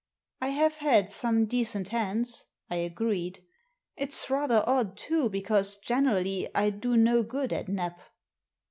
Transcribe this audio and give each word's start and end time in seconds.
"I 0.41 0.47
have 0.47 0.77
had 0.77 1.11
some 1.11 1.45
decent 1.45 1.89
hands," 1.89 2.47
I 2.71 2.77
agreed. 2.77 3.43
'* 3.69 3.85
It's 3.95 4.31
rather 4.31 4.63
odd 4.65 4.97
too, 4.97 5.29
because 5.29 5.77
generally 5.77 6.49
I 6.55 6.71
do 6.71 6.97
no 6.97 7.21
good 7.21 7.53
at 7.53 7.67
Nap." 7.67 7.99